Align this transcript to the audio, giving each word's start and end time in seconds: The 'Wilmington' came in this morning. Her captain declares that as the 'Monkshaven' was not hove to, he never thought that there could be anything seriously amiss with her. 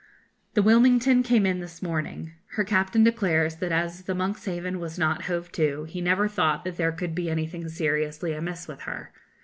The 0.55 0.63
'Wilmington' 0.63 1.21
came 1.21 1.45
in 1.45 1.59
this 1.59 1.79
morning. 1.83 2.33
Her 2.53 2.63
captain 2.63 3.03
declares 3.03 3.57
that 3.57 3.71
as 3.71 4.05
the 4.05 4.15
'Monkshaven' 4.15 4.79
was 4.79 4.97
not 4.97 5.25
hove 5.25 5.51
to, 5.51 5.83
he 5.83 6.01
never 6.01 6.27
thought 6.27 6.63
that 6.63 6.75
there 6.77 6.91
could 6.91 7.13
be 7.13 7.29
anything 7.29 7.69
seriously 7.69 8.33
amiss 8.33 8.67
with 8.67 8.81
her. 8.89 9.11